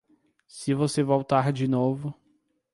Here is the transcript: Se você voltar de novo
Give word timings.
Se 0.47 0.73
você 0.73 1.03
voltar 1.03 1.53
de 1.53 1.67
novo 1.67 2.11